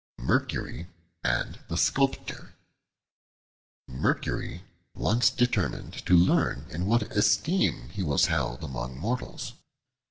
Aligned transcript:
Mercury 0.17 0.87
and 1.23 1.59
the 1.67 1.77
Sculptor 1.77 2.53
MERCURY 3.87 4.63
ONCE 4.95 5.29
DETERMINED 5.29 6.03
to 6.07 6.17
learn 6.17 6.65
in 6.71 6.87
what 6.87 7.03
esteem 7.15 7.89
he 7.89 8.01
was 8.01 8.25
held 8.25 8.63
among 8.63 8.97
mortals. 8.97 9.53